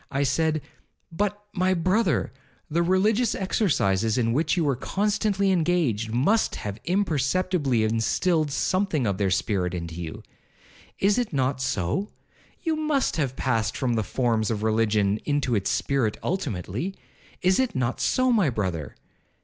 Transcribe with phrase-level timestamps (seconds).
[0.09, 0.63] I said,
[1.11, 2.33] 'But, my brother,
[2.71, 9.19] the religious exercises in which you were constantly engaged, must have imperceptibly instilled something of
[9.19, 12.09] their spirit into you?—is it not so?
[12.63, 17.99] You must have passed from the forms of religion into its spirit ultimately?—is it not
[18.01, 18.95] so, my brother?